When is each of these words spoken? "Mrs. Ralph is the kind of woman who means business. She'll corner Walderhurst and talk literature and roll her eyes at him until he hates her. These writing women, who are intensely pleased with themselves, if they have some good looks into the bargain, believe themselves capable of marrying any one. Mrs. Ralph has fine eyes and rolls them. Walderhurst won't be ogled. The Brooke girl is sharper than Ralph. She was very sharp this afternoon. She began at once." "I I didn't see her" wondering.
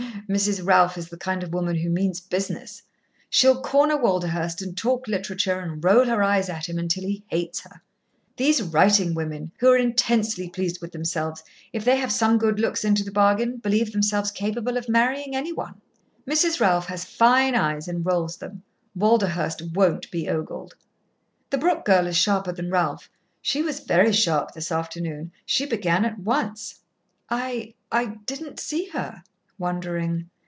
"Mrs. 0.29 0.65
Ralph 0.65 0.97
is 0.97 1.09
the 1.09 1.17
kind 1.17 1.43
of 1.43 1.51
woman 1.53 1.75
who 1.77 1.89
means 1.89 2.21
business. 2.21 2.83
She'll 3.29 3.61
corner 3.61 3.97
Walderhurst 3.97 4.61
and 4.61 4.77
talk 4.77 5.09
literature 5.09 5.59
and 5.59 5.83
roll 5.83 6.05
her 6.05 6.23
eyes 6.23 6.47
at 6.47 6.69
him 6.69 6.77
until 6.79 7.03
he 7.03 7.25
hates 7.27 7.59
her. 7.61 7.81
These 8.37 8.61
writing 8.61 9.13
women, 9.13 9.51
who 9.59 9.67
are 9.69 9.77
intensely 9.77 10.47
pleased 10.49 10.81
with 10.81 10.93
themselves, 10.93 11.43
if 11.73 11.83
they 11.83 11.97
have 11.97 12.13
some 12.13 12.37
good 12.37 12.61
looks 12.61 12.85
into 12.85 13.03
the 13.03 13.11
bargain, 13.11 13.57
believe 13.57 13.91
themselves 13.91 14.31
capable 14.31 14.77
of 14.77 14.87
marrying 14.87 15.35
any 15.35 15.51
one. 15.51 15.81
Mrs. 16.25 16.61
Ralph 16.61 16.85
has 16.85 17.03
fine 17.03 17.53
eyes 17.55 17.89
and 17.89 18.05
rolls 18.05 18.37
them. 18.37 18.63
Walderhurst 18.97 19.73
won't 19.73 20.09
be 20.11 20.29
ogled. 20.29 20.75
The 21.49 21.57
Brooke 21.57 21.83
girl 21.83 22.07
is 22.07 22.15
sharper 22.15 22.53
than 22.53 22.71
Ralph. 22.71 23.09
She 23.41 23.61
was 23.61 23.81
very 23.81 24.13
sharp 24.13 24.53
this 24.53 24.71
afternoon. 24.71 25.33
She 25.45 25.65
began 25.65 26.05
at 26.05 26.19
once." 26.19 26.79
"I 27.29 27.73
I 27.91 28.15
didn't 28.25 28.61
see 28.61 28.85
her" 28.89 29.23
wondering. 29.57 30.27